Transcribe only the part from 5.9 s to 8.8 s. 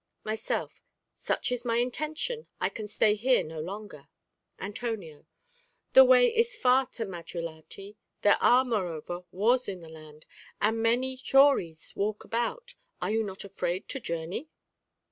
The way is far to Madrilati; there are,